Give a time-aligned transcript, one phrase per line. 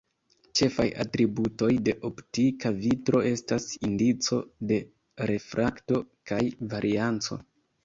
[0.59, 4.41] Ĉefaj atributoj de optika vitro estas indico
[4.73, 4.81] de
[5.33, 6.43] refrakto kaj
[6.75, 7.43] varianco.